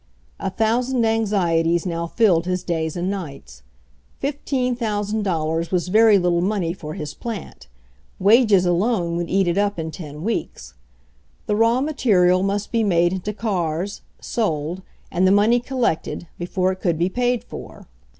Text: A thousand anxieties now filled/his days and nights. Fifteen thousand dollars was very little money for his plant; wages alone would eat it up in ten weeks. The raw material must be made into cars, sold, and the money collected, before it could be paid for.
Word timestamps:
A 0.39 0.49
thousand 0.49 1.05
anxieties 1.05 1.85
now 1.85 2.07
filled/his 2.07 2.63
days 2.63 2.95
and 2.95 3.07
nights. 3.11 3.61
Fifteen 4.17 4.75
thousand 4.75 5.21
dollars 5.21 5.69
was 5.71 5.89
very 5.89 6.17
little 6.17 6.41
money 6.41 6.73
for 6.73 6.95
his 6.95 7.13
plant; 7.13 7.67
wages 8.17 8.65
alone 8.65 9.15
would 9.15 9.29
eat 9.29 9.47
it 9.47 9.59
up 9.59 9.77
in 9.77 9.91
ten 9.91 10.23
weeks. 10.23 10.73
The 11.45 11.55
raw 11.55 11.81
material 11.81 12.41
must 12.41 12.71
be 12.71 12.83
made 12.83 13.13
into 13.13 13.31
cars, 13.31 14.01
sold, 14.19 14.81
and 15.11 15.27
the 15.27 15.31
money 15.31 15.59
collected, 15.59 16.25
before 16.39 16.71
it 16.71 16.81
could 16.81 16.97
be 16.97 17.07
paid 17.09 17.43
for. 17.43 17.85